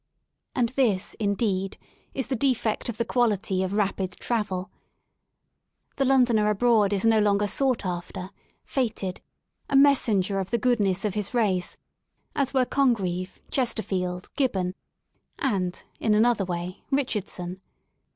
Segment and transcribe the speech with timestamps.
[0.55, 1.77] And this, indeed,
[2.15, 4.71] is the defect of the quality" of rapid travel.
[5.97, 8.31] The Londoner abroad is no longer sought after,
[8.65, 9.21] feted,
[9.69, 11.77] a messenger of the goodness of his race,
[12.35, 14.73] as were Congreve, Chesterfield, Gibbon,
[15.37, 17.61] and, in another way, Richardson.